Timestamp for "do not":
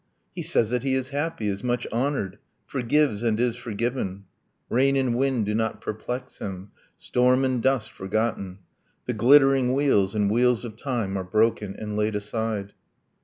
5.45-5.79